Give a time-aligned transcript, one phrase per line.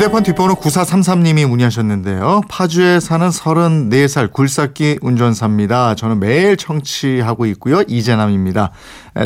[0.00, 2.40] 휴대폰 뒷번호 9433님이 문의하셨는데요.
[2.48, 5.94] 파주에 사는 34살 굴삭기 운전사입니다.
[5.94, 7.82] 저는 매일 청취하고 있고요.
[7.86, 8.70] 이재남입니다.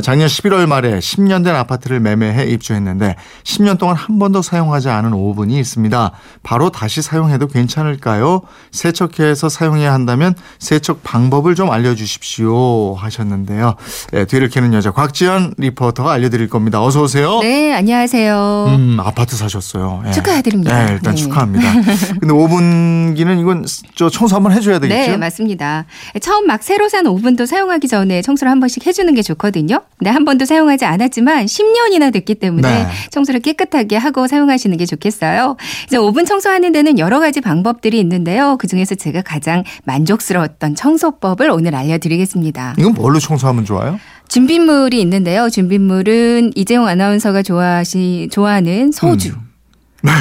[0.03, 3.15] 작년 11월 말에 10년 된 아파트를 매매해 입주했는데
[3.45, 6.11] 10년 동안 한 번도 사용하지 않은 오븐이 있습니다.
[6.43, 8.41] 바로 다시 사용해도 괜찮을까요?
[8.73, 13.75] 세척해서 사용해야 한다면 세척 방법을 좀 알려주십시오 하셨는데요.
[14.11, 16.83] 네, 뒤를 캐는 여자 곽지연 리포터가 알려드릴 겁니다.
[16.83, 17.39] 어서 오세요.
[17.41, 18.67] 네, 안녕하세요.
[18.71, 20.01] 음, 아파트 사셨어요.
[20.05, 20.11] 네.
[20.13, 20.64] 축하드립니다.
[20.65, 21.23] 네, 일단 네.
[21.23, 21.73] 축하합니다.
[22.21, 23.65] 근데 오븐기는 이건
[23.95, 25.11] 저 청소 한번 해줘야 되겠죠?
[25.13, 25.87] 네, 맞습니다.
[26.21, 29.83] 처음 막 새로 산 오븐도 사용하기 전에 청소를 한 번씩 해주는 게 좋거든요.
[29.99, 32.89] 근데 한 번도 사용하지 않았지만 10년이나 됐기 때문에 네.
[33.11, 35.57] 청소를 깨끗하게 하고 사용하시는 게 좋겠어요.
[35.87, 38.57] 이제 오븐 청소하는 데는 여러 가지 방법들이 있는데요.
[38.59, 42.75] 그 중에서 제가 가장 만족스러웠던 청소법을 오늘 알려드리겠습니다.
[42.79, 43.99] 이건 뭘로 청소하면 좋아요?
[44.29, 45.51] 준비물이 있는데요.
[45.51, 49.31] 준비물은 이재용 아나운서가 좋아하시 좋아하는 소주.
[49.31, 49.54] 음.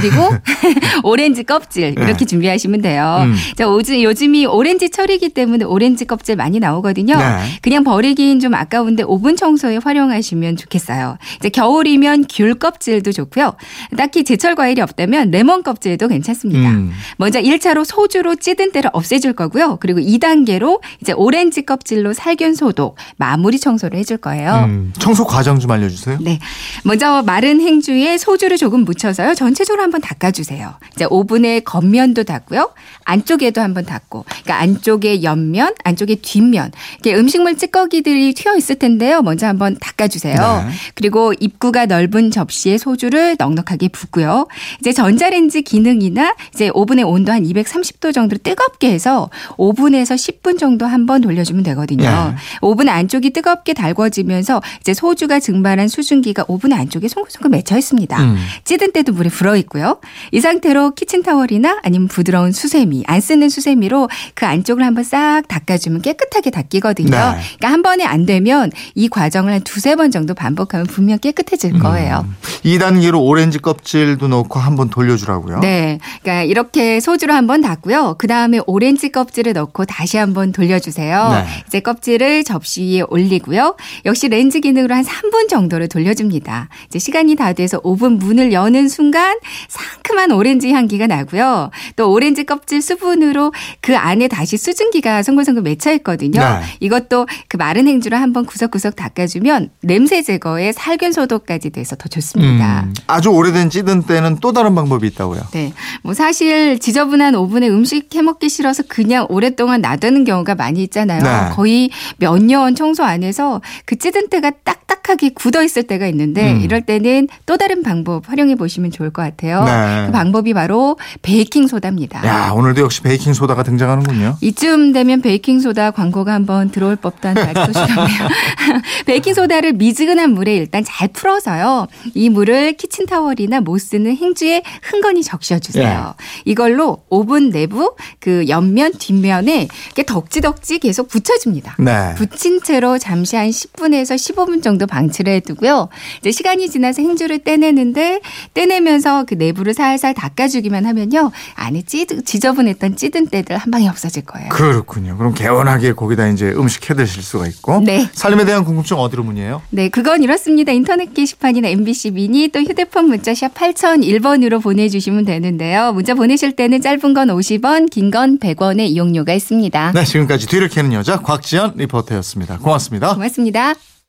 [0.02, 0.30] 그리고
[1.04, 2.26] 오렌지 껍질 이렇게 네.
[2.26, 3.22] 준비하시면 돼요.
[3.24, 3.36] 음.
[3.56, 7.18] 자, 요즘, 요즘이 오렌지 철이기 때문에 오렌지 껍질 많이 나오거든요.
[7.18, 7.40] 네.
[7.62, 11.18] 그냥 버리긴 좀 아까운데 오븐 청소에 활용하시면 좋겠어요.
[11.40, 13.56] 이제 겨울이면 귤 껍질도 좋고요.
[13.98, 16.70] 딱히 제철 과일이 없다면 레몬 껍질도 괜찮습니다.
[16.70, 16.92] 음.
[17.18, 19.78] 먼저 1차로 소주로 찌든 때를 없애줄 거고요.
[19.80, 24.66] 그리고 2단계로 이제 오렌지 껍질로 살균 소독, 마무리 청소를 해줄 거예요.
[24.68, 26.20] 음, 청소 과정 좀 알려주세요.
[26.22, 26.40] 네.
[26.84, 29.36] 먼저 마른 행주에 소주를 조금 묻혀서요.
[29.36, 30.74] 전체적으로 한번 닦아주세요.
[30.96, 32.72] 이제 오븐의 겉면도 닦고요.
[33.06, 34.26] 안쪽에도 한번 닦고.
[34.28, 36.72] 그러니까 안쪽에 옆면, 안쪽에 뒷면.
[36.96, 39.22] 이렇게 음식물 찌꺼기들이 튀어 있을 텐데요.
[39.22, 40.36] 먼저 한번 닦아주세요.
[40.36, 40.74] 네.
[40.96, 44.48] 그리고 입구가 넓은 접시에 소주를 넉넉하게 붓고요.
[44.80, 51.22] 이제 전자레인지 기능이나 이제 오븐의 온도 한 230도 정도로 뜨겁게 해서 오븐에서 10분 정도 한번
[51.22, 52.04] 돌려주면 되거든요.
[52.04, 52.36] 네.
[52.62, 58.22] 오븐 안쪽이 뜨겁게 달궈지면서 이제 소주가 증발한 수증기가 오븐 안쪽에 송글송글 맺혀 있습니다.
[58.22, 58.38] 음.
[58.64, 60.00] 찌든 때도 물에 불어 있고요.
[60.32, 66.52] 이 상태로 키친타월이나 아니면 부드러운 수세미, 안 쓰는 수세미로 그 안쪽을 한번 싹 닦아주면 깨끗하게
[66.52, 67.10] 닦이거든요.
[67.10, 67.18] 네.
[67.58, 72.28] 그러니까 한 번에 안 되면 이 과정을 한 두세 번 정도 반복하면 분명 깨끗해질 거예요.
[72.64, 75.60] 2단계로 오렌지 껍질도 넣고 한 번 돌려주라고요.
[75.60, 76.00] 네.
[76.24, 78.16] 그러니까 이렇게 소주로 한 번 닦고요.
[78.18, 81.30] 그 다음에 오렌지 껍질을 넣고 다시 한 번 돌려주세요.
[81.30, 81.46] 네.
[81.68, 83.76] 이제 껍질을 접시 위에 올리고요.
[84.06, 86.70] 역시 레인지 기능으로 한 3분 정도를 돌려줍니다.
[86.88, 89.38] 이제 시간이 다 돼서 오븐 문을 여는 순간
[89.68, 91.72] 상큼한 오렌지 향기가 나고요.
[91.96, 96.40] 또 오렌지 껍질 수분으로 그 안에 다시 수증기가 송글송글 맺혀 있거든요.
[96.40, 96.62] 네.
[96.80, 102.84] 이것도 그 마른 행주로 한번 구석구석 닦아주면 냄새 제거에 살균 소독까지 돼서 더 좋습니다.
[102.84, 105.42] 음, 아주 오래된 찌든 때는 또 다른 방법이 있다고요.
[105.52, 105.74] 네.
[106.04, 111.24] 뭐 사실 지저분한 오븐에 음식 해 먹기 싫어서 그냥 오랫동안 놔두는 경우가 많이 있잖아요.
[111.24, 111.56] 네.
[111.56, 116.62] 거의 몇 년 청소 안 해서 그 찌든 때가 딱딱하게 굳어 있을 때가 있는데 음.
[116.62, 119.33] 이럴 때는 또 다른 방법 활용해 보시면 좋을 것 같아요.
[119.66, 120.06] 네.
[120.08, 122.26] 그 방법이 바로 베이킹 소다입니다.
[122.28, 124.38] 야, 오늘도 역시 베이킹 소다가 등장하는군요.
[124.42, 128.28] 이쯤 되면 베이킹 소다 광고가 한번 들어올 법도 한 소식이네요.
[129.06, 131.88] 베이킹 소다를 미지근한 물에 일단 잘 풀어서요.
[132.14, 136.14] 이 물을 키친 타월이나 못 쓰는 행주에 흥건히 적셔 주세요.
[136.46, 141.76] 이걸로 오븐 내부 그 옆면 뒷면에 이렇게 덕지덕지 계속 붙여줍니다.
[141.80, 142.16] 네.
[142.16, 145.90] 붙인 채로 잠시 한 10분에서 15분 정도 방치를 해두고요.
[146.20, 148.22] 이제 시간이 지나서 행주를 떼내는데
[148.54, 151.32] 떼내면서 그 내부를 살살 닦아주기만 하면요.
[151.56, 154.50] 안에 찌, 지저분했던 찌든 때들 한 방에 없어질 거예요.
[154.50, 155.18] 그렇군요.
[155.18, 157.82] 그럼 개운하게 거기다 이제 음식 해 드실 수가 있고.
[157.82, 158.08] 네.
[158.14, 159.62] 살림에 대한 궁금증 어디로 문의해요?
[159.70, 160.72] 네, 그건 이렇습니다.
[160.72, 165.94] 인터넷 게시판이나 MBC 미니 또 휴대폰 문자 샵 8001번으로 보내주시면 되는데요.
[165.94, 169.92] 문자 보내실 때는 짧은 건 50원, 긴 건 100원의 이용료가 있습니다.
[169.94, 172.60] 네, 지금까지 뒤를 캐는 여자 곽지연 리포터였습니다.
[172.60, 173.14] 고맙습니다.
[173.14, 173.93] 고맙습니다.